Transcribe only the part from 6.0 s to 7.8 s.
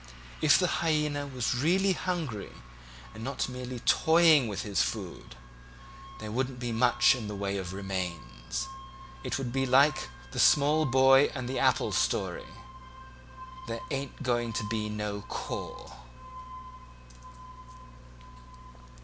there wouldn't be much in the way of